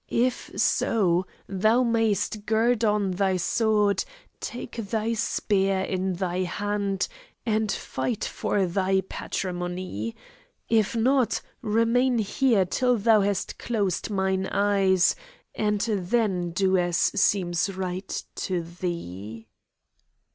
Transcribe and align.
If 0.09 0.49
so, 0.59 1.27
thou 1.47 1.83
mayst 1.83 2.47
gird 2.47 2.83
on 2.83 3.11
thy 3.11 3.37
sword, 3.37 4.03
take 4.39 4.77
thy 4.77 5.13
spear 5.13 5.81
in 5.81 6.13
thy 6.13 6.39
hand, 6.39 7.07
and 7.45 7.71
fight 7.71 8.25
for 8.25 8.65
thy 8.65 9.01
patrimony. 9.01 10.15
If 10.67 10.95
not, 10.95 11.39
remain 11.61 12.17
here 12.17 12.65
till 12.65 12.97
thou 12.97 13.21
hast 13.21 13.59
closed 13.59 14.09
mine 14.09 14.47
eyes, 14.47 15.15
and 15.53 15.81
then 15.81 16.49
do 16.49 16.77
as 16.79 16.97
seems 16.97 17.69
right 17.69 18.23
to 18.37 18.63
thee." 18.63 19.45